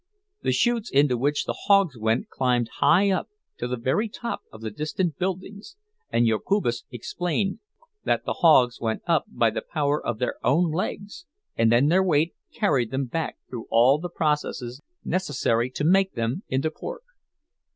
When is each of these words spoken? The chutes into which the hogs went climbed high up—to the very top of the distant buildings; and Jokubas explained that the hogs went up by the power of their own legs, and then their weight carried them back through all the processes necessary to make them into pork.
The 0.41 0.51
chutes 0.51 0.89
into 0.89 1.15
which 1.15 1.45
the 1.45 1.53
hogs 1.65 1.95
went 1.95 2.27
climbed 2.27 2.69
high 2.79 3.11
up—to 3.11 3.67
the 3.67 3.77
very 3.77 4.09
top 4.09 4.41
of 4.51 4.61
the 4.61 4.71
distant 4.71 5.15
buildings; 5.19 5.75
and 6.09 6.25
Jokubas 6.25 6.85
explained 6.89 7.59
that 8.03 8.25
the 8.25 8.37
hogs 8.41 8.81
went 8.81 9.03
up 9.05 9.25
by 9.27 9.51
the 9.51 9.61
power 9.61 10.03
of 10.03 10.17
their 10.17 10.37
own 10.43 10.71
legs, 10.71 11.27
and 11.55 11.71
then 11.71 11.89
their 11.89 12.01
weight 12.01 12.33
carried 12.51 12.89
them 12.89 13.05
back 13.05 13.37
through 13.47 13.67
all 13.69 13.99
the 13.99 14.09
processes 14.09 14.81
necessary 15.05 15.69
to 15.69 15.83
make 15.83 16.13
them 16.13 16.41
into 16.49 16.71
pork. 16.71 17.03